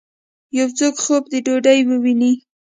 [0.57, 2.31] یو څوک خوب د ډوډۍ وویني